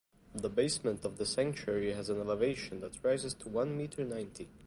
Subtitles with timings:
[0.33, 4.49] The basement of the sanctuary has an elevation that rises to one meter ninety.